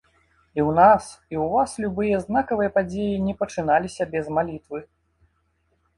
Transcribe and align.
І 0.59 0.59
ў 0.67 0.69
нас, 0.79 1.09
і 1.33 1.37
ў 1.39 1.45
вас 1.55 1.75
любыя 1.83 2.23
знакавыя 2.25 2.73
падзеі 2.77 3.23
не 3.29 3.37
пачыналіся 3.43 4.03
без 4.15 4.25
малітвы. 4.39 4.79